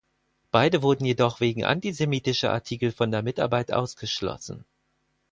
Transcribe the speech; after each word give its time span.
Beide 0.49 0.81
wurden 0.81 1.05
jedoch 1.05 1.41
wegen 1.41 1.63
antisemitischer 1.63 2.51
Artikel 2.51 2.91
von 2.91 3.11
der 3.11 3.21
Mitarbeit 3.21 3.71
ausgeschlossen. 3.71 4.65